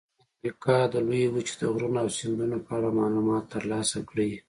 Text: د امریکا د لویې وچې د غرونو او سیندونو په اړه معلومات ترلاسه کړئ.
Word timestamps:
د 0.03 0.03
امریکا 0.39 0.77
د 0.93 0.95
لویې 1.07 1.27
وچې 1.33 1.55
د 1.59 1.63
غرونو 1.73 1.97
او 2.03 2.09
سیندونو 2.17 2.57
په 2.65 2.71
اړه 2.77 2.89
معلومات 2.99 3.43
ترلاسه 3.55 3.97
کړئ. 4.09 4.31